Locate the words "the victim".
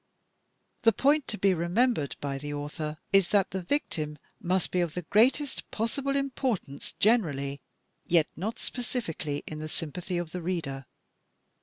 3.51-4.17